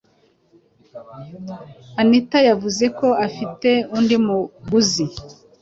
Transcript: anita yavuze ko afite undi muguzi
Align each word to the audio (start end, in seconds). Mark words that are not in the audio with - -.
anita 2.01 2.39
yavuze 2.49 2.85
ko 2.97 3.07
afite 3.27 3.69
undi 3.97 4.15
muguzi 4.25 5.05